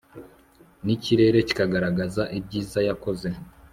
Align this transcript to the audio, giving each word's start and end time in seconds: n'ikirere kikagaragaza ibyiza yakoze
n'ikirere 0.85 1.37
kikagaragaza 1.47 2.23
ibyiza 2.37 2.79
yakoze 2.87 3.27